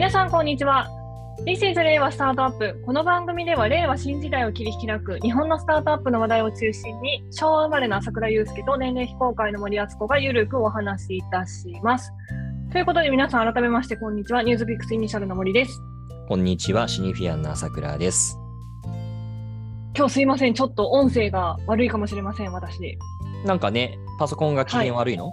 [0.00, 0.88] 皆さん、こんにちは。
[1.44, 2.82] This is 令和スタートアップ。
[2.86, 12.14] この番組では、令和新時代を切り開く日本のスタートアップの話題を中心に、昭和生まれの朝倉祐介と年齢非公開の森敦子がゆるくお話しいたします。
[12.72, 14.42] ということで、皆さん、改めまして、こんにちは。
[14.42, 15.82] ニュースピックスイニシャルの森です。
[16.30, 18.38] こんにちは、シニフィアンの朝倉です。
[19.94, 20.54] 今日すいません。
[20.54, 22.96] ちょっと音声が悪いかもしれません、私。
[23.44, 25.30] なんかね、パソコンが機嫌悪いの、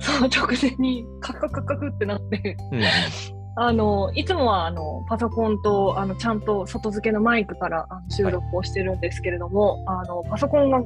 [0.00, 2.56] そう、直前にカクカクカクってなって。
[2.72, 10.82] うんうん、あのいつもはあのパソコンとあのちゃんと外付けのマイクからあの収録をしてるんですけれども、あのパソコンが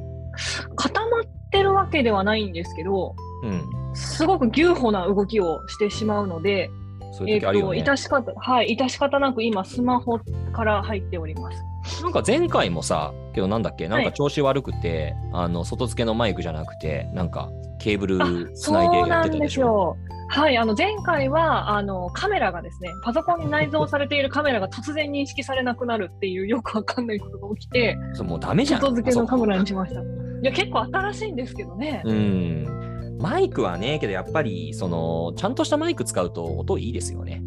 [0.77, 3.63] 固まってるわけではないんですけど、うん。
[3.95, 6.71] すごく牛歩な動きをしてしまうので、
[7.13, 7.83] そういうえっと時あるよね。
[7.83, 10.21] 致し方はい致し方なく今スマホ
[10.53, 12.03] から入っております。
[12.03, 17.49] なんか前回もさ、けどなんだっけ、なんはいか調子悪くて、あの外付けのマイクじゃなくて、なんか
[17.81, 19.63] ケーブルつそないでうなんでやってたですしょ？
[19.63, 19.97] よ。
[20.39, 28.81] はい、あの前回はあのカメラがですね、パソコンに内蔵されているカメラが突然認識されなくなるっていうよくわかんないことが起きて、そうもうダメじゃん。
[28.81, 30.01] 外付けのカメラにしあました。
[30.01, 30.05] い
[30.45, 32.03] や、結構新しいんですけどね。
[32.05, 33.19] そううん。
[33.21, 37.43] マイクはね、けどやっぱり、その、ちゃんとしたマイク使うと音いいですよね。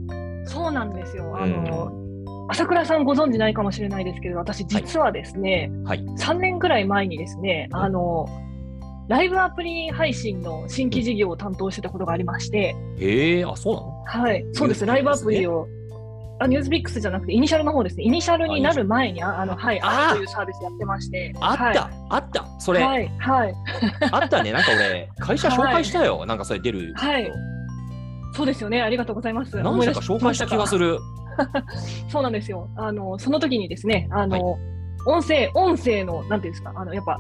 [0.46, 1.34] そうなんですよ。
[1.40, 1.94] あうの、
[2.50, 6.04] 朝倉さんご存知ないかもしれないですけど、私実はですね、はい。
[6.20, 8.26] 3年ぐらい前にですね、うんあの、
[9.08, 14.04] ライブアプリ配信の新規事業を担当してたことがありまして、へえ、あ、そうなの？
[14.06, 15.68] はい、そうです、ライブアプリを、
[16.40, 20.12] あニュースピックスじゃなくて、イニシャルの方ですね、イニシャルになる前に、ああの、はい、あー。
[20.12, 21.78] あというサービスやってまして、あった、はい。
[22.10, 22.46] あった。
[22.60, 23.56] それ、はい、はい、
[24.12, 24.52] あったね。
[24.52, 26.26] なんか俺、会社紹介したよ。
[26.26, 26.94] なんかそれ出る。
[26.96, 27.32] はい。
[28.34, 29.58] そうですよね、ありがとうございます。
[29.58, 30.94] 何社か紹介した気がする。
[30.94, 31.00] る。
[32.10, 32.70] そうなんですよ。
[32.76, 34.58] あの、その時にですね、あの、
[35.06, 37.18] 音声、音声の、なんていうんですか、あの、やっぱ、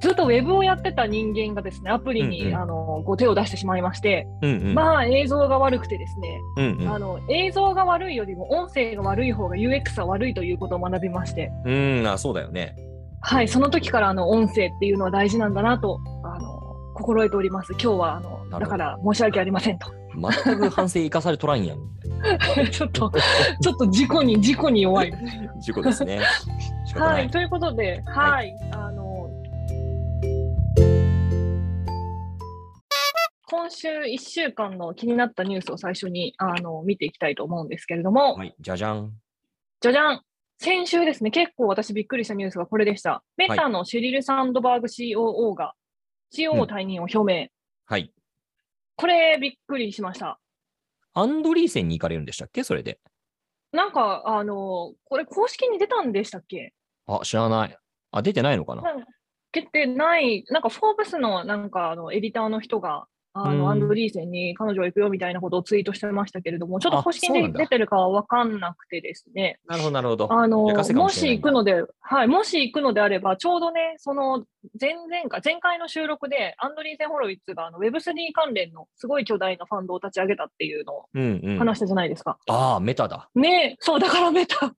[0.00, 4.74] ずっとウェブをやってた人間がですね、アプリに、うんうんあの、こう手を出してしまいまして、うんうん。
[4.74, 11.72] まあ、映像が悪くてですね、うんうんあの、映像が悪いよりも音声が悪い方が UX は悪いということを学びまして、う
[12.02, 12.76] ん、あ、そうだよね。
[13.20, 16.58] はい、その時から、あの、音声っていうのは大事なんだなと、あの、
[16.94, 17.72] 心得ております。
[17.72, 19.88] 今日は、あの、だから申し訳ありませんと。
[20.44, 21.78] 全く反省生かされとらんやん。
[22.70, 23.10] ちょっと、
[23.60, 25.12] ちょっと事故に、事故に弱い。
[25.60, 26.20] 事故ですね。
[26.96, 27.30] はいい、。
[27.30, 29.07] ということで、はい、あの、
[33.68, 39.12] 今週1週間の気になったニュースを最初にあの見ていきたいと思うんですけれども、はい、じゃじゃん。
[39.82, 40.22] じゃじゃん
[40.56, 43.22] 先週ですね、結構私びっくりしたニュースがこれでした。
[43.36, 45.74] メタのシェリル・サンドバーグ COO が
[46.34, 47.48] COO 退任を表明。
[47.84, 48.10] はい。
[48.96, 50.40] これびっくりしました。
[51.12, 52.64] アンドリーセンに行かれるんでしたっけ？
[52.64, 52.98] それで。
[53.72, 56.72] なんか、あの、これ公式に出たんでしたっけ？
[57.06, 57.76] あ、知らない。
[58.12, 58.82] あ、出てないのかな？
[59.52, 63.06] 出てない、なんか、フォーブスのなんかあのエディターの人が、
[63.46, 70.32] あうんのアンドリーセンに彼女は行くよみたいなことをツイートしてましたけれども、ちょっとあ公式出てるかは分かんなくてですね、なるほど、なるほど。
[70.32, 74.44] あのももし行くので、はい、もし行くのであれば、ちょうどね、その
[74.80, 81.58] 前々回、前回の収録で、アンドリーセン・ホロウィッツがあの Web3 関連のすごい巨大なファンドを立ち上げたっていうのをうんうん。
[81.58, 82.38] 話したじゃないですか。
[82.48, 83.28] ああ、メタだ。
[83.34, 84.72] ねそう、だからメタ。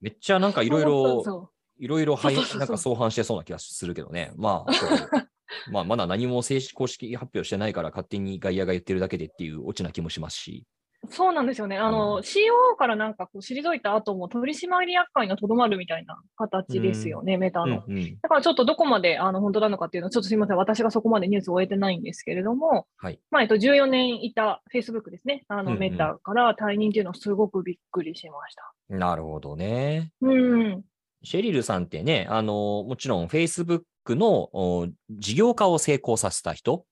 [0.00, 4.32] めっちゃなんかいろいろ、そいろいろなんか相反してそうな気がするけどね。
[4.36, 4.72] まあ、
[5.72, 10.64] まあ、まだ何も正式公式発表してないから勝手に外野が言ってるだけでっていうオチな気もしますし。
[10.66, 10.78] う
[11.10, 11.78] そうなんですよね。
[11.78, 17.84] あうの、ん COO からなんかこう退いた後も取締役会がとどまるみたいな形ですよね、メタの。
[17.86, 18.18] うんうん。
[18.20, 23.20] だからちょっとどこまであの本当なのかっていうのは、ちょっとすみません、私がそこまでニュースを終えてないんですけれども、はい。
[23.30, 28.74] まあ、えっと、14年いた Facebook ですね、あのうんうんメタから退任っていうのはすごくびっくりしました。
[28.88, 30.10] なるほどね。
[30.20, 30.82] うん。
[31.22, 33.82] シェリルさんってね、あの、もちろん Facebook
[34.16, 36.84] のお事業化を成功させた人、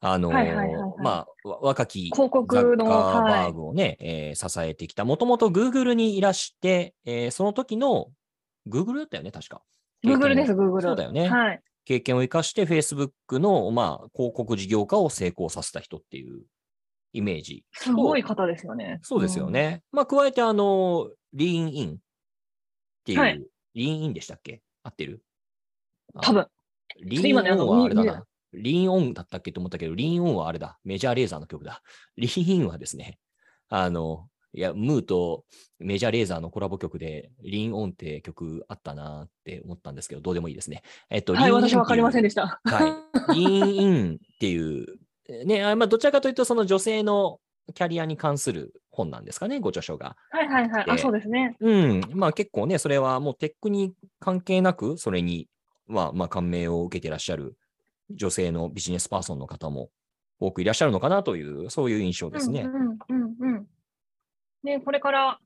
[0.00, 5.04] あの、はいはいはいはいまあ、わ若き広告のバーグをね、えー支えてきた。
[5.04, 8.10] もともと Google にいらして、えーその時の
[8.68, 9.62] Google だったよね、確か。
[10.04, 10.82] Google です、Google。
[10.82, 11.28] そうだよね。
[11.28, 11.62] はい。
[11.84, 16.42] 経験を生かして Facebook の、まあ、広告事業化を成功させた人っていう
[17.14, 17.64] イメージ。
[17.72, 19.00] すごい方ですよね。
[19.02, 19.82] そうですよね。
[19.90, 21.96] まあ、加えて、あの、リーンインっ
[23.04, 23.42] ていう、はい
[23.74, 24.60] リーンインでしたっけ？
[24.82, 25.22] 合ってる？
[26.14, 26.20] うん。
[26.20, 26.46] 多分。
[27.02, 28.24] リーンオンはあれだな。
[28.52, 30.78] リーンオンだったっけと思ったけど、リーンオンはあれだ。
[30.84, 31.82] メジャーレーザーの曲だ。
[32.16, 33.18] リーンインはですね、
[33.68, 35.44] あの、いや、ムーと
[35.78, 40.82] メジャーレーザーのコラボ曲で、リーンオンって曲あったなって思ったんですけど、どうでもいいですね。
[41.10, 42.60] えっと、はい、リーンインっていう私は分かりませんでした。
[42.64, 43.34] はい。
[43.34, 44.86] リーンインっていう、
[45.44, 47.40] ね、あまあ、どちらかというと、その女性の
[47.74, 50.16] キャリアに関する本なんですかね、ご著書が。
[50.30, 50.84] はいはいはい。
[50.88, 51.56] あ、でそうですね。
[51.60, 52.00] うん。
[52.14, 55.48] まあ結構ね、それはもうテックに関係なく、それに、
[55.88, 57.56] まあまあ感銘を受けていらっしゃる
[58.10, 59.90] 女性のビジネスパーソンの方も
[60.40, 62.62] 多くいらっしゃるのかなという、そういう印象ですね。
[62.62, 63.66] うんうんうんうん。
[64.62, 65.40] ね、これから、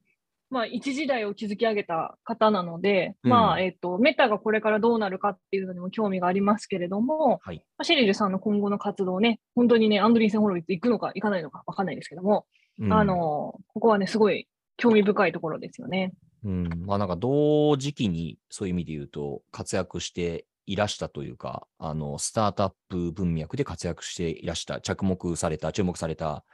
[0.51, 7.57] まあ、一時代を築き上げた方なので、うんまあ、えっ、と、メタがこれからどうなるかっていうのにも興味がありますけれども、はい。
[7.79, 12.45] まあシリルさんの今後の活動ね、本当にね、アンドリーセン・ホロウィッツ行くのか行かないのかわかんないですけども、
[12.79, 14.47] うんあ、の、ここはね、すごい
[14.77, 16.13] 興味深いところですよね。
[16.45, 26.45] うん、まあなんか同時期にそういう意味で言うと活躍していらしたというか、あの、スタートアップ文脈で活躍していらした、着目された、注目された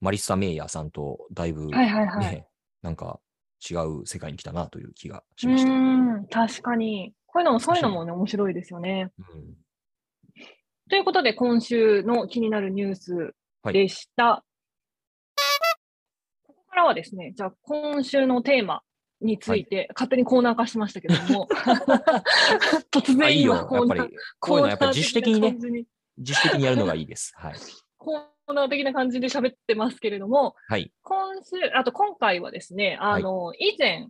[0.00, 2.46] マリッサ・メイヤーさんとだいぶ、ねはいはいはい。
[2.82, 3.20] なんか
[3.70, 5.70] 違う世界に来たなという気がうしました。
[5.70, 7.12] ーん、確かに。
[7.26, 9.10] こういうのも、そういうのもね、面白いですよね。
[9.18, 9.54] うん
[10.88, 14.44] ということで、今週の気になるニュースはいでした。
[16.42, 18.82] ここからはですね、じゃあ今週のテーマ
[19.20, 21.48] について、勝手にコーナー化しましたけども、
[22.90, 23.54] 突然あいいよ。
[23.54, 25.84] 今コーナーやっぱり、こういうのはやっぱり自主的にね
[26.18, 27.32] 自主的にやるのがいいです。
[27.36, 27.54] はい。
[27.98, 30.92] コーナー的な感じで喋ってますけれども、はい。
[31.02, 34.08] 今週、あと今回はですね、あの、以前、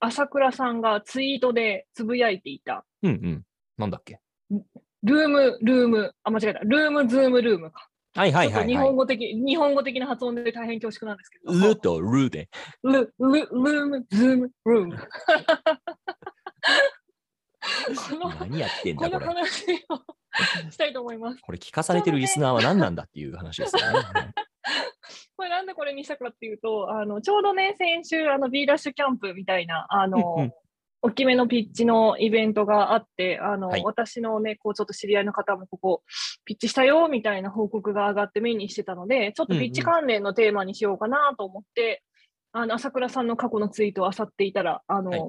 [0.00, 3.44] 朝倉さんがツイートでつぶやいていた、うんうん。
[3.76, 4.20] なんだっけ？
[4.50, 7.88] ルーム、ルーム、あ、間違えた、ルーム、ズーム、ルームか。
[8.18, 8.76] はいはいはい、はい。
[8.76, 11.66] 本語的、日本語的な発音で大変恐縮なんですけども。
[11.66, 12.48] ルとルで。
[12.82, 14.98] ル、ル、ルーム、ズーム、ルーム。
[18.10, 19.34] この、何やってんこのだこれ。
[19.34, 21.40] 話をしたいと思います。
[21.40, 23.98] これ聞かされてるリスナーは何なんだっていう話ですよね。
[23.98, 24.34] は い
[25.36, 30.52] これなんでこれにしたかっていうと、あの、ちょうどね、先週、あの、B ダッシュキャンプみたいな、あの、うんうん
[31.00, 36.02] 大きめのピッチのイベントがあって、あの、はい私のね、こう、ちょっと知り合いの方もここ、
[36.44, 42.02] ピッチしたよ、みたいな報告が上がって目にしてたので、ちょっとピッチ関連のテーマにしようかなと思って、
[42.52, 45.20] あの、朝倉さんの過去のツイートを漁っていたら、あの、はい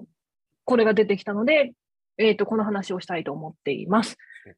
[0.70, 1.74] これが出てきたので、
[2.20, 4.18] えっ、と、この話をしたいと思っています。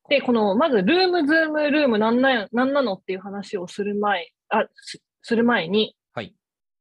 [0.10, 6.36] で、この、まず、ルーム、ズーム、ルーム、なんななんなのっていう話をする前、あ、すする前に、はい。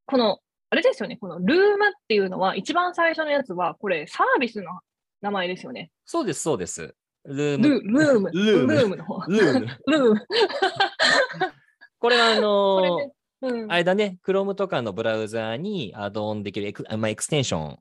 [0.07, 0.41] この、
[0.71, 4.81] あれですよね、この Loom っていうのは、一番最初のやつは、これ、サービスの
[5.21, 5.91] 名前ですよね。
[6.05, 6.95] そうです、そうです。
[7.25, 7.48] Loom。
[7.48, 9.21] ル Loom、Loom Loom の方。
[9.27, 10.27] Loom。Loom。
[11.99, 13.13] これはあのーね、
[13.43, 17.79] うんあれだね、Chrome とかのブラウザーにアドオンできるエク,あ、まあ、エクステンション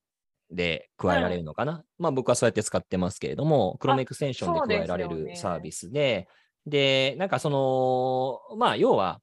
[0.51, 1.83] で加えられるのかな。
[1.99, 6.27] まあ僕はそうやって使ってますけれども、Chrome エクステンションで加えられるサービスで、
[6.65, 9.21] で、なんかその、まあ要は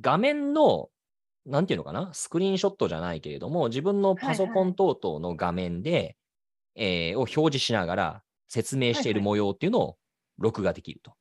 [0.00, 0.88] 画面の、
[1.48, 6.16] なんていうのかな、スクリーンショットじゃないけれども、自分のパソコン等々の画面で、
[6.74, 9.96] えーを表示しながら説明しているはい模様っていうのを
[10.38, 11.14] 録画できると。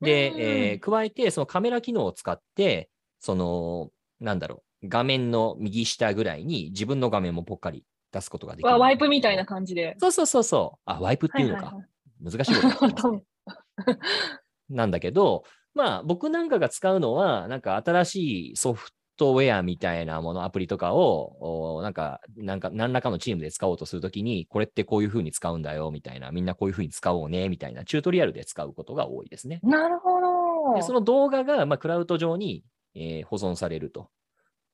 [0.00, 2.90] で、うんえー加えて、そのカメラ機能を使って、
[3.20, 3.90] その、
[4.20, 8.68] なんだろう、画面の右下ぐらいに自分の画面もぽっかり出すことができる。
[8.68, 9.96] わワイプみたいな感じで。
[10.00, 10.80] そうそうそうそう。
[10.86, 11.66] あ、ワイプっていうのか。
[11.66, 11.84] はいはい
[12.22, 13.22] 難しいことね分
[14.70, 15.42] なんだけど、
[15.74, 18.90] まあ僕なんかが使うのは、なんか新しいソフ
[19.22, 29.60] トウェアみたいなもの、アプリとかを、おなんか、なんか、何らかのチームで使おうとするときに、これってこういうふうに使うんだよ、みたいな、みんなこういうふうに使おうね、みたいな、チュートリアルで使うことが多いですね。
[29.62, 30.74] なるほど。
[30.74, 32.64] で、その動画が、まあ、クラウド上に、
[32.94, 34.10] えー保存されると。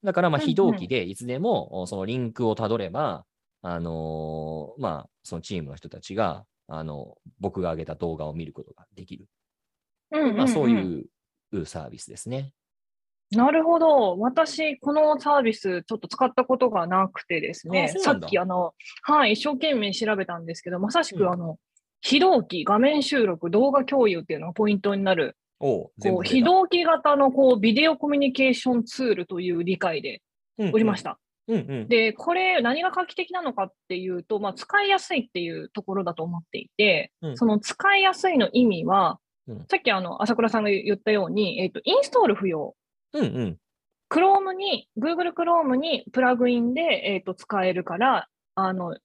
[0.03, 3.27] だから、まあ、非同期でいつでも、おそのリンクをたどれば、
[3.63, 9.27] あのーまあ、そのチームの人たちが、あの、僕が上げた動画を見ることができる。
[10.13, 11.09] うんうんうんまあ、そうい
[11.53, 12.53] うサービスですね。
[13.31, 14.19] なるほど。
[14.19, 21.59] 私、このサービス、ちょっと使ったことがなくてですね、さっきあの、はい、一生懸命調べたんですけど、まさしうんくあの、
[22.01, 30.23] 非同期、画面収録、動画共有っていうのがポイントになる、こう、非同期型のこう、ビデオコミュニケーションツールという理解で
[30.73, 31.19] おりました。
[31.49, 31.89] うんうん。
[31.89, 39.19] で、これ、何が画期的なのかっていうと、まあ、使いやすいっていうところだと思っていて、うんその使いやすいの意味は、
[39.49, 42.75] うんさっきあの、朝倉さんが言ったように、えっ、と、インストール不要。
[43.13, 43.57] うんうん。
[44.11, 48.97] Chrome に、Google Chrome にプラグインで、えっと使えるから、あの、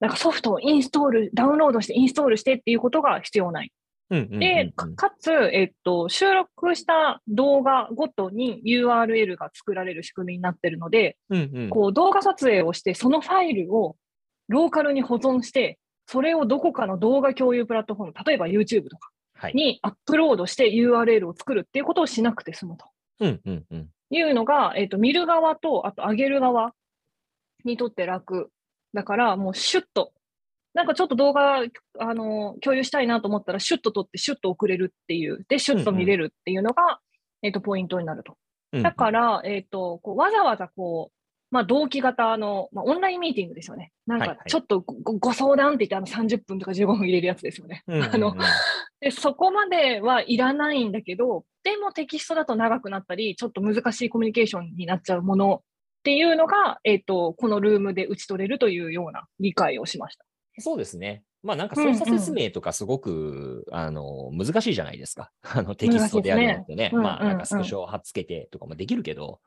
[0.00, 3.72] なんかソフトをインストール、ダウンロードしてインストールしてっていうことが必要ない。
[4.10, 13.96] で、かかつ、えっと、収録した動画ごとに URL が作られる仕組みになってるので、うんうんこう動画撮影をして、そのファイルを
[14.48, 19.54] ローカルに保存して、それをどこかの動画共有プラットフォーム、例えば YouTube とかはい。
[19.54, 22.86] にアップロードして URL を作るっていうことをしなくて済むと。
[23.20, 23.88] うんうんうん。
[24.10, 26.74] いうのが、えっ、と、見る側と、あと上げる側
[27.64, 28.50] にとって楽。
[28.94, 30.12] だから、もうシュッと、
[30.74, 31.62] なんかちょっと動画、
[31.98, 37.00] あの、共有したいなと思ったら、シュッと撮って、シュッと送れるっていう、で、シュッと見れるっていうのが、
[37.42, 38.32] えっ、と、ポイントになると。
[38.32, 38.36] う
[38.78, 43.92] んだから、えっ、と、こうわざわざこう、まあ、同期型の、まあ、オンラインミーティングですよね。
[44.06, 47.82] なんかちょっとご,ご、ご相談って言って、あの、30分とか15分入れるやつですよね。
[47.86, 48.34] うんうんうんあの、
[49.02, 60.24] で、そこまではいらないんだけど、でもテキストだと長くなったり、ちょっと難しいコミュニケーションになっちゃうものっていうのが、えっ、と、このルームで打ち取れるというような理解をしました。
[60.58, 61.24] そうですね。
[61.42, 65.32] まあなんか操作説明とかすごく、あの難しいじゃないですか。
[65.42, 66.90] あのテキストであるのってね。
[66.92, 69.40] うんうんうんまあなんかスクショを貼っつけてとかもできるけど、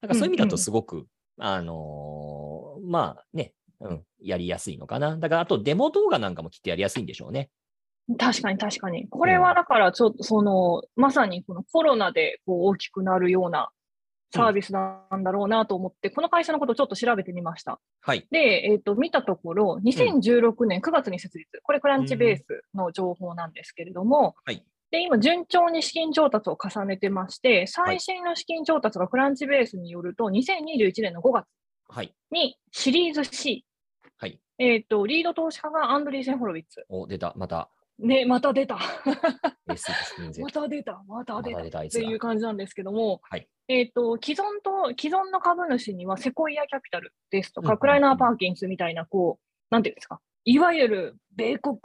[0.00, 1.06] なんかそういう意味だとすごく、
[1.38, 5.18] あのーまあね、うん、やりやすいのかな。
[5.18, 7.50] だからあとデモ動画なんかもきっとやりやすいんでしょうね。
[8.18, 9.08] 確かに確かに。
[9.08, 13.70] これはだからちょっとその、まさにこのコロナでこう大きくなるような
[14.34, 17.80] サービスなんだろうなと思って、この会社のことをちょっと調べてみました。
[18.00, 18.26] はい。
[18.30, 31.46] で、えっ、と、見たところ、2016年9月に設立、これクランチベースの情報なんですけれども、はいで、今、順調に資金調達を重ねてまして、最新の資金調達がクランチベースによると、2021年の5月
[31.88, 32.14] はい。
[32.30, 33.64] にシリーズ C、
[34.18, 34.38] はい。
[34.58, 36.84] えっ、と、リード投資家がアンドリーセン・ホロウィッツ。
[36.90, 37.32] お、出た。
[37.36, 37.70] また。
[38.02, 38.78] ね、また出た。
[39.68, 41.58] S16Z また出た、またま出た。
[41.58, 42.00] った出たあいつだ。
[42.00, 43.48] ていう感じなんですけども、はい。
[43.68, 51.78] えっ、と、既存と、既存の株主にはセコイアキャピタルですとか、クライナー・パーキンスみたいな、こう、なんていうんですか、いわゆる米国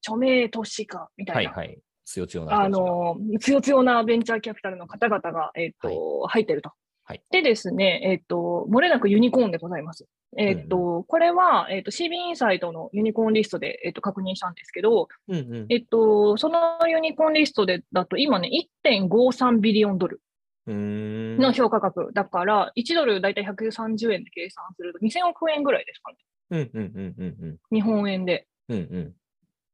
[0.00, 1.78] 著名投資家みたな、はいいはい。
[2.04, 6.72] 強強な人あの、強強なベンチャーキャピタルの方々が、えっ、と、入ってると。
[7.10, 10.06] はいでですね、えっ、と、漏れなくユニコーンでございます。
[10.36, 15.66] えっ、と、これは、えっ、と、CB インサイトのユニコーンリストで、えっ、と、確認したんですけど、うんうん。
[15.70, 18.48] えっと、そのユニコーンリストでだと今ね、
[18.84, 20.20] 1.53ビリオンドル
[20.68, 21.38] うーん。
[21.38, 26.18] の評価額だから、1ドルだいたい130円で計算すると2000億円ぐらいですかね。
[26.50, 27.58] うんうんうんうんうん。
[27.72, 28.46] 日本円で。
[28.68, 29.14] うんう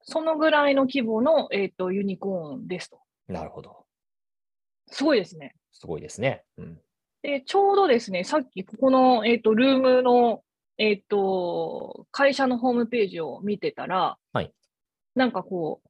[0.08, 3.00] そのぐらいの規模の、えっとユニコーンですと。
[3.28, 3.34] ん。
[3.34, 3.84] なるほど。
[4.86, 5.54] すごいですね。
[5.72, 6.44] すごいですね。
[6.56, 6.80] うん。
[7.22, 10.42] で、ちょうどですね、さっきここの、えっとルームの、
[10.78, 14.52] えっと会社のホームページを見てたら、はい
[15.14, 15.80] なんかこ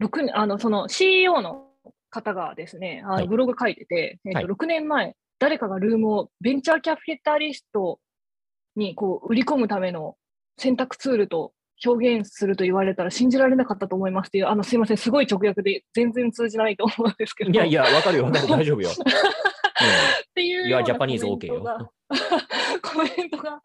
[0.00, 1.66] う、6年あのその CEO の
[2.10, 7.98] 方がですね、あはいのブログ書いてて、えっはいと6年前、誰かがルームをベンチャーキャピタリスト
[8.76, 10.16] にこう売り込むための
[10.56, 11.52] 選択ツールと
[11.84, 17.50] 表現すると言われたら信じられなかったと思いますっていう、あのすいません、すごい直訳で全然通じないと思うんですけど。
[17.50, 18.30] いやいや、わかるよ。
[18.48, 18.90] 大丈夫よ。
[19.82, 21.90] っていうようなコメン OK トが、
[22.82, 23.62] コメントが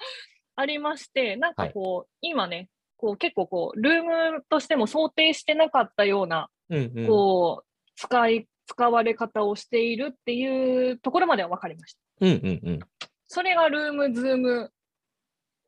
[0.55, 6.77] ありまして、なんかこう、今ね、こう結構こう、ルームとしても想定してなかったような、うん。
[6.77, 7.07] うんうん。
[7.07, 11.99] こう、使い、使われ方をしているっていうところまでは分かりました。
[12.21, 12.79] うんうんうん。
[13.27, 14.71] それが Loom、Zoom、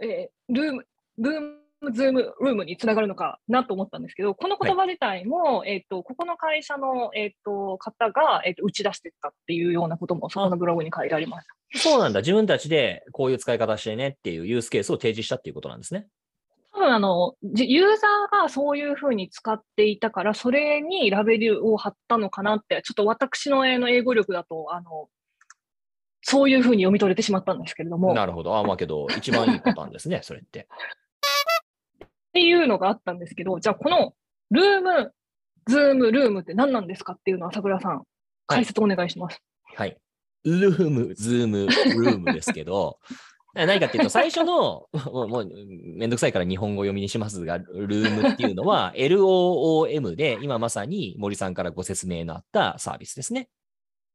[0.01, 0.88] えールーム、
[1.18, 11.48] Loom、Zoom、ルームにつながるのかなと思ったんですけど、この言葉自体も、えっ、と、ここの会社の、えっ、と、方が、えっ、と、打ち出してったっていうようなことも、そこのブログに書いてあります。
[11.76, 12.20] そうなんだ。
[12.20, 16.08] 自分たちでこういう使い方してねっていうユースケースを提示したっていうことなんですね。
[16.74, 25.08] 多分あの、じユーザーがそういうふうに使っていたから、それにラベルを貼ったのかなって、ちょっと私の英語力だと、あの、
[26.22, 28.58] そういうふうに読み取れてしまったんですけれども、っなるほど。
[28.58, 30.68] あ、まあけど、一番いいパターンですね、それって。
[32.34, 34.14] ていうのがあったんですけど、じゃあこの
[34.51, 38.04] Loom、Zoom、ルームって何なんですかっていうのは、桜さん、
[38.48, 39.42] 解説お願いします。
[39.76, 39.98] はい。
[40.44, 43.00] Loom、Zoom、ルームですけど、
[43.54, 45.50] 何かっていうと、最初の、もうもう
[45.96, 53.50] めんどくさいから日本語読みにしますが、ルームっていうのは LOOM で、今まさに森さんからご説明のあったサービスですね。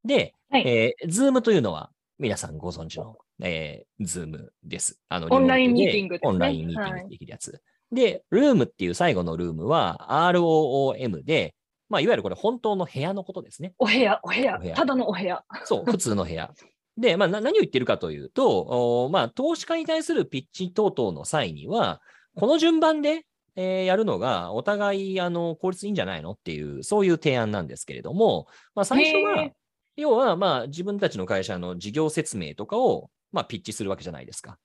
[0.04, 5.00] で、はいえー、 Zoom というのは、皆さんご存知の、えー、 Zoom です。
[5.08, 7.60] あのオンラインミーティングですねオンラインミーティングできるやつ。
[7.94, 11.54] で、 room っていう最後の room は ROOM で、
[11.88, 13.74] まあ、いわゆるこれ本当の部屋のことですね。
[13.78, 15.44] お部屋、お部屋お部屋、ただのお部屋。
[15.64, 16.52] そう、 普通の部屋。
[16.96, 22.00] で、まあ、な何を言ってるかというと、おまあ、投資家に対するピッチ等々の際には、
[22.36, 29.50] この順番で、えーやるのが、お互い、あの、効率いいんじゃないのっていう、そういう提案なんですけれども、まあ、最初は
[29.96, 34.58] 要は、まあ、自分たちの会社の事業説明とかを、まあ、ピッチするわけじゃないですか。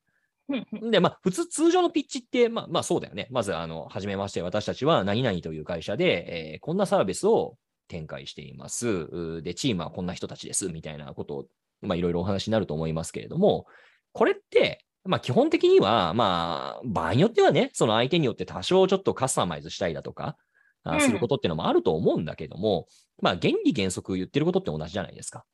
[0.92, 3.28] で、まあ、普通、通常のピッチって、まあ、まあ、そうだよね。
[3.32, 9.42] まず、あの、はじめまして、私たちは何々という会社で、えーこんなサービスを展開しています。
[9.42, 11.46] で、チームはこんな人たちです、みたいなことを、
[11.82, 13.66] まあ、いろいろお話になると思いますけれども、
[14.14, 20.38] これって、まあ、基本的には、まあ、場合によってはね、その相手によって多少ちょっとカスタマイズしたりだとか、
[20.84, 22.88] あうんすることっていうのもあると思うんだけども、
[23.22, 25.46] まあ、原理原則言ってることって同じじゃないですか。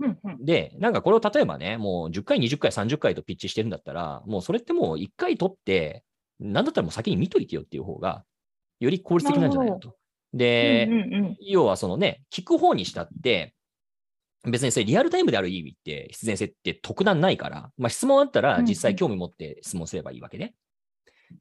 [0.00, 0.44] うんうん。
[0.44, 6.04] で、なんかこれを例えばね、もう10回、20回、30回とピッチしてるんだったら、もうそれってもう1回取って、
[6.38, 8.24] なんだったらもう先に見といてよっていう方が、
[8.78, 9.96] より効率的なんじゃないのと。
[10.34, 11.36] で、うんうんうん。
[11.40, 13.54] 要はそのね、聞く方にしたって、
[14.44, 18.66] 別にそれリアルタイムである意味って必然性って特段ないから、まあ質問あったらうんうん。
[18.66, 20.54] 実際興味持って質問すればいいわけね。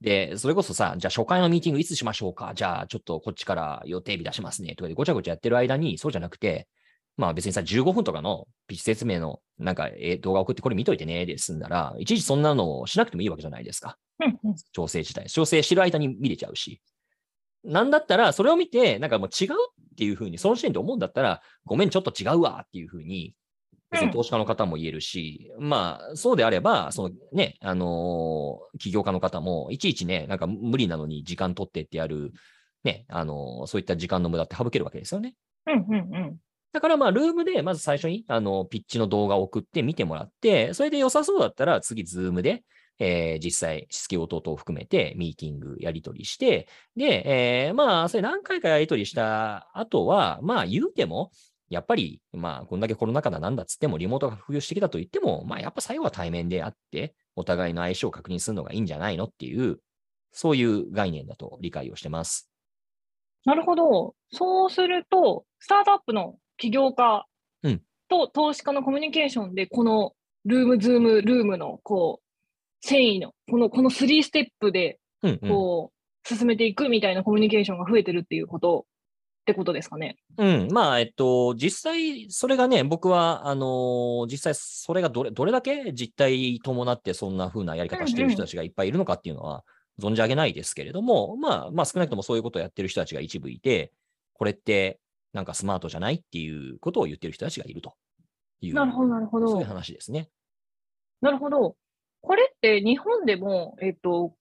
[0.02, 2.54] で、それこそさ、じゃあ初回のミーティングいつしましょうか？
[2.56, 4.76] じゃあちょっとこっちから予定日出しますね。
[4.76, 6.68] とかでごちゃごちゃやってる間に、そうじゃなくて、
[7.18, 13.98] まあ別にさ、15分とかのピッチ説明のなんか、えー動画送ってこれ見といてねで済んだら、いちいちそんなのをしなくてもいいわけじゃないですか。
[14.20, 15.30] うんうん調整自体。
[15.30, 16.82] 調整してる間に見れちゃうし。
[17.64, 19.56] なんだったら、それを見て、なんかもう違うっ
[19.98, 23.34] ていうふうに、その時点で思うんだったら、ごめん、ちょっと違うわっていうふうに、
[23.92, 32.34] 別に投資家の方も言えるし、まあ、そうであれば、そのね、あのー起業家の方も、いちいちね、なんか無理なのに時間取ってってやる、
[32.84, 35.34] ね、あのーそういった時間の無駄って省けるわけですよね。
[35.66, 36.38] うんうんうん。
[36.75, 42.65] だからまあ、 Loom でまず最初に、あの、ピッチの動画を送って見てもらって、それで良さそうだったら、次、 Zoom で、
[43.00, 46.67] えー実際、質疑応答等を含めて、ミーティングやり取りして、
[46.98, 51.32] で、えーまあ、それ何回かやり取りした後は、まあ、言うても、
[51.70, 59.79] やっぱり、まあ、こんだけコロナ禍だなんだっつっても、リモートが普及してきたと言っても、まあ、やっぱ最後は対面であって、お互いの相性を確認するのがいいんじゃないのっていう、
[60.34, 62.50] そういう概念だと理解をしてます。
[63.46, 64.15] なるほど。
[64.32, 67.26] そうすると、スタートアップの起業家
[67.64, 70.14] うんと投資家のコミュニケーションで、この
[70.46, 72.26] ルーム、ズーム、ルームの、こう、
[72.88, 75.50] 繊維の、この、この3ステップで、うん、うん。
[75.50, 78.86] こう、進めていくみたいなコミュニケーションが増えてるっていうこと、
[79.42, 80.18] ってことですかね。
[80.38, 89.64] うん、まあ、えっと、実際、それがね、僕は、あのー実際、それがどれ、どれだけ実態伴って、そんな風なやり方してる人たちがいっぱいいるのかっていうのは、
[90.00, 93.92] 存じ上げないですけれども、まあ、まあ、少なくともそういうことをやってる人たちが一部いて、
[94.34, 95.00] これって、
[95.36, 97.94] なんかスマートじゃないっていうことを言ってる人たちがいると
[98.62, 99.68] いう、なるほど、なるほどそういう。
[99.68, 100.30] 話ですね。
[101.22, 101.75] なるほど。
[102.22, 104.34] これって日本でも、えっと、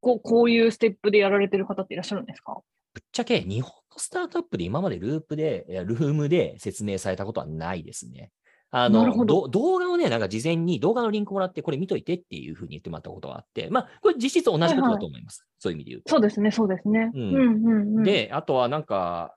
[0.00, 2.60] こうこういうステップでやられてる方っていらっしゃるんですか？
[2.92, 8.30] ぶっちゃけ、日本のスタートアップで今までループで、ルームで説明されたことはないですね。
[8.70, 15.46] あの、なるほどど動画をね、なんか事前に動画のリンクもらって、これ見といてっていうふうに言ってもらったことがあって、まあ、これ実質同じことだと思います。
[15.58, 16.10] そういう意味で言うと。
[16.10, 17.10] そうですね、そうですね。
[17.14, 19.36] ううんん、うん、うん。、で、あとはなんか、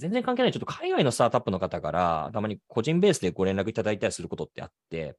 [0.00, 5.16] 全然関係ない、ちょっと海外のスタートアップの方から、たまに個人ベースでご連絡いただいたりすることってあって。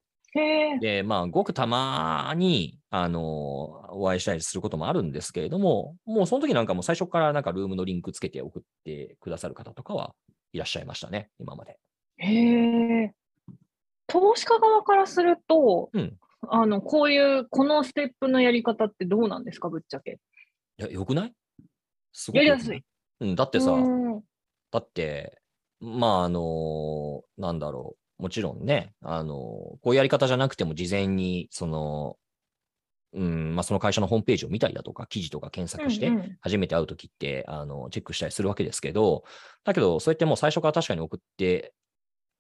[0.79, 3.21] で、まあ、ごくたまに、あの、
[3.93, 10.15] お会いしたりすることもあるんですけれども、もうその時なんかもう最初からなんかルームのリンクつけて送ってくださる方とかは
[10.53, 11.77] いらっしゃいましたね、今まで。
[12.17, 13.13] へえ。
[14.08, 16.17] 投資家側からすると、うん
[16.49, 20.19] あの、こういう、このステップのやり方ってどうなんですか、ぶっちゃけ。
[20.79, 21.34] いや、よくない？
[22.13, 22.84] すごくやりやすい。
[23.19, 24.11] うん、だってさ、うん
[24.71, 25.41] だって、
[25.79, 28.01] まあ、あの、なんだろう。
[28.21, 32.17] もちろんね、あの、こういうやり方じゃなくても事前に、その、
[33.13, 39.23] うん、まあ、その会社のホームページを見たりだとか、記事とか検索してうんうん、初めて会うときって、あの、チェックしたりするわけですけど、
[39.63, 41.73] だけど、そうやってもう最初から確かに送って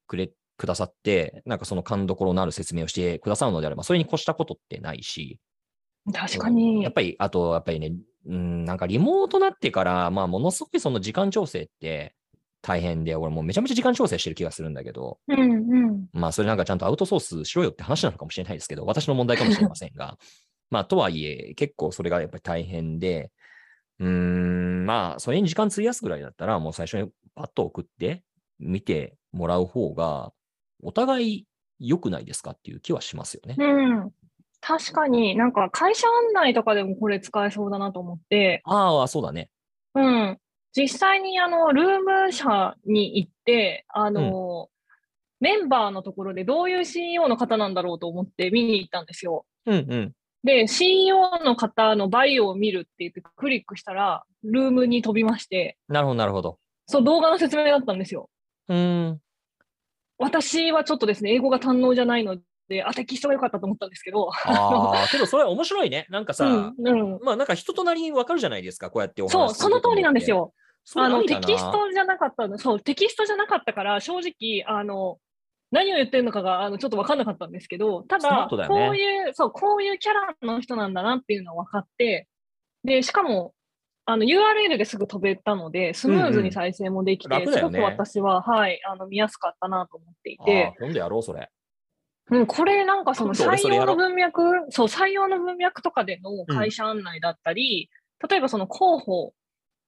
[0.07, 5.39] くれ、くださって、なんかその勘どころのある説明をしてくださるのであれば、それに越したことってないし、
[6.13, 6.83] 確かに。
[6.83, 7.93] やっぱり、あと、やっぱりね、
[8.27, 12.15] うん、なんかリモートになってから、まあ、ものすごいその時間調整って
[12.61, 16.07] 大変で、俺もうめちゃめちゃ時間調整してる気がするんだけど、うんうん。
[16.13, 20.17] まあ、それなんかちゃんとアウトソースしろよって話なのかもしれないですけど、私の問題かもしれませんが、
[20.69, 23.31] まあ、とはいえ、結構それがやっぱり大変で、
[23.99, 28.23] うーん、まあ、それに時間費やすぐらいだったら、もう最初にパッと送って、
[28.59, 30.31] 見てもらう方が、
[30.83, 31.47] お互い
[31.79, 33.55] 良くないですかっていう気はしますよね。
[33.57, 33.63] う
[34.05, 34.11] ん。
[34.61, 39.49] 確かになんか会社案内とかでもこれ使えそうだなと思って、ああ、そうだね。
[39.95, 40.37] うん。
[40.75, 44.69] 実際にあの、ルーム社に行って、あの、
[45.39, 49.45] メンバーのところでどういう CEO の方なんだろうと思って見に行ったんですよ。
[49.65, 50.11] うんうん。
[50.43, 56.57] で、CEO の方のバイオを見るって言ってクリックしたら、ルームに飛びまして、なるほど、なるほど。
[56.87, 58.29] そう、動画の説明だったんですよ。
[58.69, 59.21] うーん。
[60.17, 62.41] 私はちょっとですね、英語が堪能じゃないので、
[62.83, 66.05] あ、テキストが良かったと思ったんですけど、ああ、 けどそれは面白いね。
[66.09, 67.19] なんかさ、うん、うん。
[67.21, 70.29] まあなんか人となりにわかるじゃないですか、こうやってお話そう、その通りなんです。
[70.29, 70.53] よ。
[70.95, 72.57] あの、テキストじゃなかったの。
[72.57, 75.19] そう、テキストじゃなかったから、正直、あの、
[75.71, 82.27] 何を言ってるのかが、あの、ちょっと分かんなかったんですけど、ただ、トだよねこういう、そう、こういうキャラの人なんだなっていうのは分かって、
[82.83, 83.53] で、しかも、
[84.05, 91.49] あの、URL ですぐ飛べたので、スムーズに再生もできて、楽だよねすごく私は、はい、あの、見やすかったなと思っていあてー、今度やろう、それ。
[92.31, 97.89] うん、これなんかその採用の文脈、そう、採用の文脈とかでの会社案内だったり、
[98.27, 99.33] 例えばその広報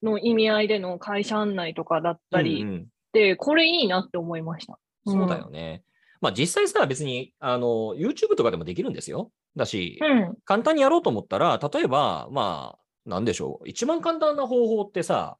[0.03, 4.77] の意味合いでの会社案内とかだったりうんうんで、これいいなって思いました。
[5.05, 5.83] そうだよね。
[6.19, 9.31] まあ実際さ、別に、あの、YouTube とかでもできるんですよ。
[9.55, 10.35] だし、うん。
[10.45, 13.69] 簡単にやろうと思ったら、例えば、まあ、なんでしょう。
[13.69, 15.37] 一番簡単な方法ってさ、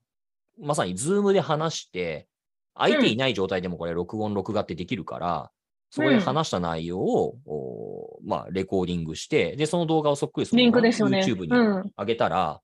[0.59, 2.27] まさに Zoom で話して、
[2.75, 5.51] 相手いない状態でもこれ録音、録画ってできるから、
[5.93, 11.19] そこで話した内容を、おまあ、レコーディングして、で、その動画をそっくりそのリンクですよね。
[11.19, 11.91] YouTube にうん。
[11.95, 12.59] 上げたら、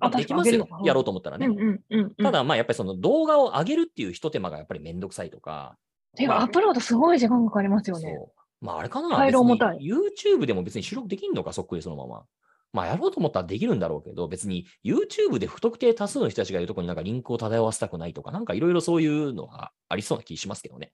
[0.00, 1.46] まああできますよやろうと思ったらね。
[1.46, 2.14] うんうんうんうん。
[2.16, 5.76] ただ、まあ、やっぱりその動画を上げるっていう一手間がやっぱりめんどくさいとか、
[6.16, 8.18] てか、アップロードすごい時間かかりますよね。
[8.60, 9.10] まあ、あれかな。
[9.10, 12.24] ファイル重たい YouTube でも別に収録できんのか、そっくりそのまま。
[12.72, 20.90] まあ、やろうと思ったらできるんだろうけど、別に YouTube で不特定多数の人たちがいるところになんかリンクを漂わせたくないとか、なんかいろいろそういうのがありそうな気しますけどね。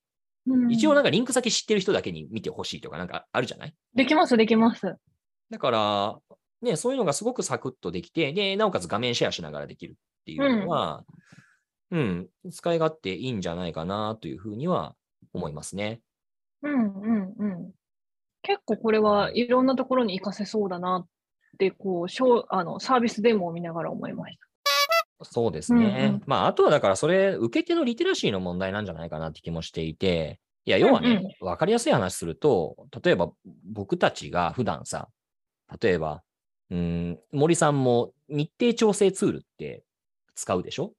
[0.54, 3.74] うん一応なんかリンク先知ってる人だけに見てほしいとかなんかあるじゃない？
[3.94, 4.96] できます、できます。
[5.50, 6.18] だから、
[6.60, 11.04] ね、そういうのがすごくサクッとできて、で、なおかつ画面シェアしながらできるっていうのは、
[11.90, 14.94] うん、使い勝手いいんじゃないかなというふうには
[15.32, 16.00] 思いますね。
[16.62, 17.70] うんうんうん。
[18.42, 21.06] 結構これはいろんなところに活かせそうだなっ
[21.58, 24.38] て、こう、ショーあのサービスデモを見ながら思いまし
[25.22, 25.84] そうですね。
[25.84, 33.32] うんうんまあ、あとはだからそれ、受け手のリテラシーの問題なんじゃないかなって気もしていて、いや、要はね、わ、かりやすい話すると、例えば
[33.64, 35.08] 僕たちが普段さ、
[35.82, 36.22] 例えば、
[36.70, 36.78] うー
[37.12, 39.84] ん、森さんも日程調整ツールって
[40.34, 40.92] 使うでしょ？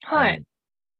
[0.00, 0.10] た。
[0.16, 0.38] はい。
[0.38, 0.44] うん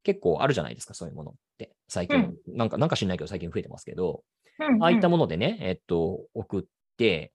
[0.04, 1.74] 結構あるじゃないですか、そういうものって。
[1.88, 4.22] 最近、なんか、なんか知んないけど最近増えてますけど、
[4.60, 6.64] うんああいったもものでね、えっと、送っ
[6.96, 7.32] て、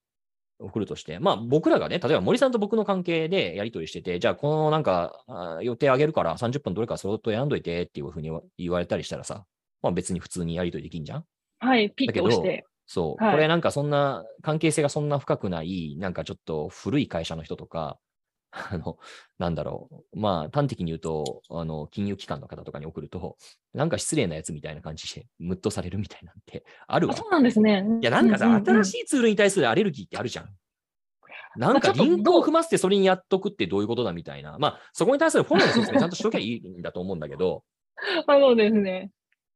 [0.61, 5.25] 送るとして、まあ僕らがね、例えば森さんと僕の関係でやり取りしてて、じゃあこのなんか
[5.61, 9.45] 予定あげるから30分どれかそっと選んどいてっていうふうに言われたりしたらさ、
[9.81, 11.25] まあ別に普通にやり取りできんじゃん？
[11.59, 12.65] はい、ピッと押して。
[12.85, 13.23] そう。
[13.23, 17.97] はいこれなんかそんな、関係性がそんな深くない、なんかちょっと古い会社の人とか、
[18.51, 18.97] あの、
[19.39, 20.05] なんだろう。
[20.19, 23.37] まあ、端的に言うと、あの、金融機関の方とかに送ると、
[23.73, 27.13] なんか失礼なやつみたいな感じで、ムッとされるみたいなんてあるわ。
[27.13, 27.85] あそうなんですね。
[28.01, 28.85] いや、なんかさ、新い。
[28.85, 30.49] しいツールに対するアレルギーってあるじゃん。
[31.57, 34.57] なんかリンクを踏ませてそれにやっとくってどういうことだみたいな。
[34.57, 37.63] まあ、そこに対するフォローの説明ちゃんとしときゃいいんだと思うんだけど、
[38.27, 39.11] あそうですね。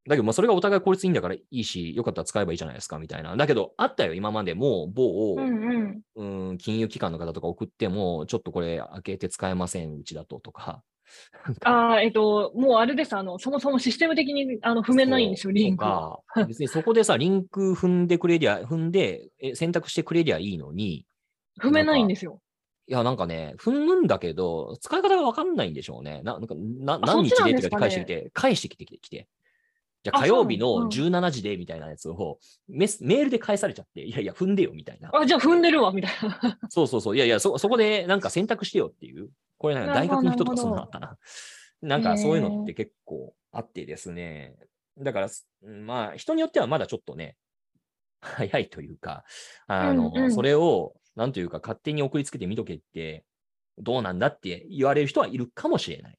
[0.08, 3.36] だけど、まあ、それがお互い効率いいんだからいいし、よかったら使えばいいじゃないですか、みたいな。
[3.36, 6.50] だけど、あったよ、今までも、某、うんうん。
[6.50, 10.84] うん、金融機関の方とか送っても、ちょっとこれ開けて使えません、うちだととか。
[11.66, 13.16] ああ、えっと、もうあれです。
[13.16, 16.20] あの、そもそもシステム的にあの踏めないんですよ、リンクは。
[16.48, 21.06] 別にそこでさ、リンク踏んでくれりゃ、踏んで、え選択してくれりゃいいのに、
[21.62, 22.42] 踏めないんですよ。
[22.88, 26.22] いや、なんかね、踏むんだけど、使い方がわかんないんでしょうね。
[26.24, 29.28] ななんかなあ何日でって返してきて、返してきてきて。
[30.06, 32.38] じゃああ火曜日のそうなんだ17時でみたいなやつを
[32.68, 35.10] メスメールで返されちゃって、いやいや、踏んでよみたいな。
[35.12, 36.60] あ、じゃあ踏んでるわ、みたいな。
[36.70, 37.16] そうそうそう。
[37.16, 39.30] いやいや、そそこでなんか選択してよっていう。
[39.58, 41.18] これなんか大学の人とかそんなのあったな。
[41.82, 44.56] なんかそういうのって結構あってですね。
[45.00, 45.30] だから、
[45.64, 47.36] まあ、人によってはまだちょっとね、
[48.22, 49.24] 早いというか、
[49.68, 53.26] あの、うんうんそれを、なんというか、勝手に送りつけてみとけって、
[53.78, 56.18] どうなんだって言われる人はいるかもしれない。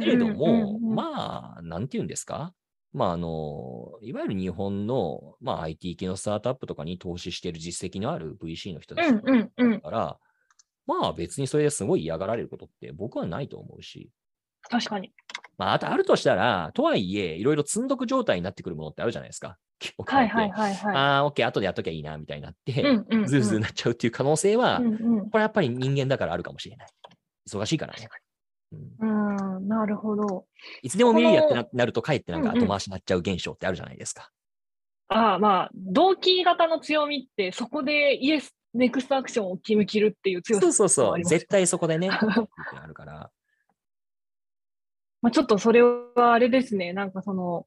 [0.00, 2.52] けれども、あ、まあ、なんて言うんですか？
[2.92, 9.80] まあ、あの、いわゆる日本の、まあ、IT 系のスタートアップとかに投資している実績のある VC の人たちうんうんうん。
[9.80, 10.18] から、
[10.86, 14.10] まあ別にそれですごい嫌がられることって僕はないと思うし、
[14.68, 15.12] 確かに。
[15.56, 19.56] まああとあるとしたら、とはいえ、いろいろ積んどく状態になってくるものってあるじゃないですか。
[20.04, 20.96] はいはいはいはい。
[20.96, 26.88] ああ、オッケー、後でやっときゃいいな、みたいになって、うんうんうん ズルズルなっちゃうっていう可能性は、うんうんこれやっぱり人間だからあるかもしれない。
[27.48, 28.08] 忙しいからね。
[28.72, 30.46] うんうん、なるほど。
[30.82, 34.30] いつでも見れるやってななると、かえってなんかうんうん後回しになっちゃう現象ってあるじゃないですか。
[35.08, 41.24] ああ、まあ、同期型の強みって、そこで yes、next action を決めきるっていう強さそうそうそう。
[41.24, 43.30] 絶対そこでね、 あるから。
[45.20, 47.66] まあ、ちょっとそれはあれですね、なんかその、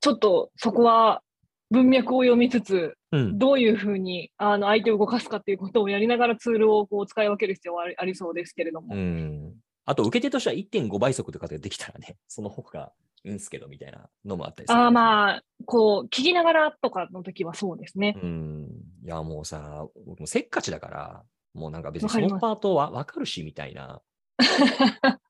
[0.00, 1.22] ちょっとそこは
[1.70, 3.38] 文脈を読みつつ、うん。
[3.38, 8.94] どういうふうにあの相手を動かすかっていうことをやりながらツールをこう使い分ける必要はありありそうですけれども。
[8.94, 9.54] うん。
[9.84, 12.92] あと、受け手としては1.5倍速とかでできたらね、 その方が
[13.24, 14.78] いいんすけど、みたいなのもあったりする。
[14.78, 18.18] ああまあ、こう、聞きながらとかの時はそうですね。
[18.22, 18.70] うん。
[19.04, 24.02] いや、もうさ、僕もせっかちだから、もうなんか別にそのパートはわかるし、みたいな、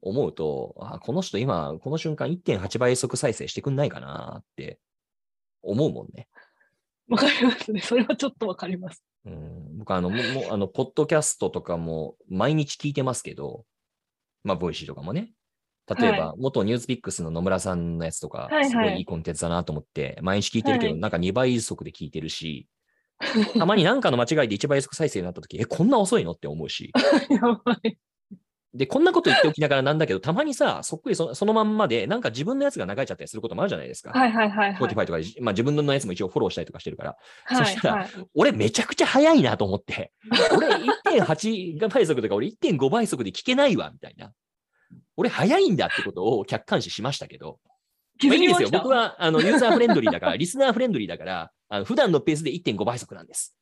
[0.00, 4.78] 思うと、あ、この人今、この瞬間1.8倍速再生してくんないかなって
[5.62, 6.28] 思うもんね。
[7.08, 7.80] わかりますね。
[7.80, 9.04] それはちょっとわかります。
[9.24, 13.64] うん、僕あの、ももうあの、ポッドキャストとかも毎日聞いてますけど、
[14.46, 15.32] まあ、 Voicy とかもね。
[15.88, 22.68] 例えば、は元 NewsPicks の野村さんのやつとかすごいいいコンテンツだなと思って、毎日聞いてるけど、はいなんか2倍速で聞いてるし、
[23.58, 26.32] たまになんかの間違いで1倍速再生になった時、え、こんな遅いの？
[26.32, 26.92] って思うし。
[27.30, 27.96] やばい。
[28.76, 34.10] で、こんなこと言っておきながらなんだけど、たまにさ、そっくりそそのまんまで、なんか自分のやつが流れちゃったりすることもあるじゃないですか。
[34.10, 34.80] はいはいはいはい。
[34.80, 37.16] Spotify とかで、まあ自分のやつも一応フォローしたりとかしてるから。
[37.44, 40.12] はいそしたらはい俺めちゃくちゃ速いなと思って、
[40.54, 40.68] 俺
[41.18, 44.32] 1.8倍速とか俺1.5倍速で聞けないわ、みたいな。
[45.16, 47.58] 俺速いんだってことを客観視しましたけど、
[48.18, 48.68] 気まあいいんですよ。
[48.70, 53.56] 僕はあのユーザーフレンドリーだから、リスナーフレンドリーだから、あの普段のペースで1.5倍速なんです。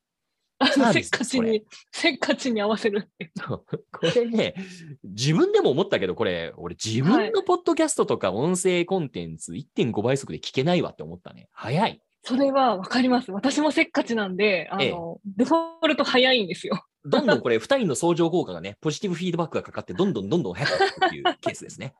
[0.93, 3.33] せっかちに、せっかちに合わせるっていう。
[3.37, 4.55] そうこれね、
[5.03, 11.49] 自分でも思ったけど、これ、俺自分のポッドキャストとか音声コンテンツ1.5倍速で聞けないわって思ったね。
[11.53, 12.01] 早い。
[12.23, 13.31] それはわかります。
[13.33, 16.85] 私もせっかちなんで、あの、デフォルト早いんですよ。
[17.05, 21.95] どんどんこれ、2人の相乗効果がね、ポジティブフィードバックがかかって、どんどんどんどん早くなってっていうケースですね。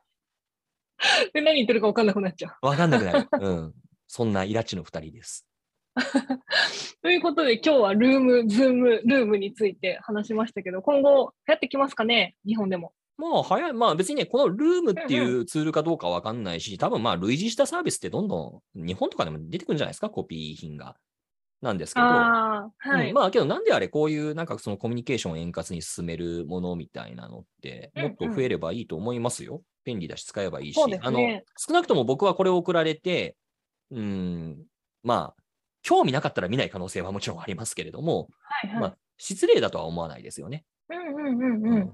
[1.33, 2.65] で、何言ってるかわかんなくなっちゃう。
[2.65, 3.27] わかんなくなる。
[3.39, 3.73] うん。
[4.07, 5.45] そんなイラチの2人です。
[7.01, 12.35] ということで、今日はルーム、ズーム、ルームについて話しましたけど、今後、流行ってきますかね？
[12.45, 12.93] 日本でも。
[13.17, 13.73] まあ、早い。
[13.73, 20.97] まあ別にね、このルームっていうツールかどうかわかんないし、多分まあ類似したサービスってどんどん日本とかでも出てくるんじゃないですか、コピー品が。
[21.61, 22.05] なんですけど。
[22.05, 23.09] ああ、はい。
[23.09, 29.61] うんまあけどなんであれこういうなんかそのコミュニケーションを円滑に進めるものみたいなのってうんもっと増えればいいと思いますよ。
[29.85, 33.37] 便利だし使えばいいし、そうですあのね少なくとも僕はこれを送られて、
[33.91, 34.65] うん、
[35.03, 35.44] まあ
[35.85, 38.79] 興味なかったら見ない可能性はもちろんありますけれども、はいはい。
[38.79, 40.65] まあ失礼だとは思わないですよね。
[40.89, 41.91] うんうんうんうん。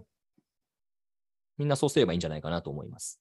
[1.57, 3.19] みんなそうすればいいんじゃないかなと思います。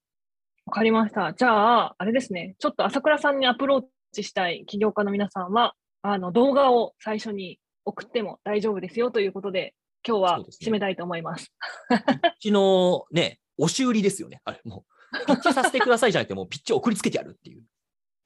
[0.66, 1.34] わかりました。
[1.34, 2.54] じゃあ、あれですね。
[2.60, 9.74] ちょっと朝倉さんにアプローチしたい起業家の皆さんは、あの動画を最初に送っても大丈夫ですよということで、
[10.06, 11.52] 今日は締めたいと思います。
[11.88, 14.40] ピッチのね、押し売りですよね。
[14.44, 17.64] あれもう、ピッチさせてくださいじゃなくて、もうピッチを送りつけてやるっていう。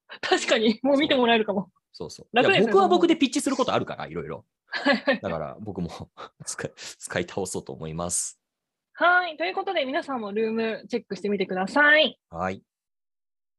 [0.20, 1.70] 確かに、もう見てもらえるかも。
[1.94, 2.26] そうそう。
[2.60, 4.44] 僕は僕でピッチすることあるから、いろいろ。
[4.66, 5.88] はいはいだから僕も
[6.44, 8.40] 使い使い倒そうと思います。
[8.94, 9.36] はい。
[9.36, 12.18] ということで、皆さんもルームチェックしてみてください。
[12.30, 12.62] はい。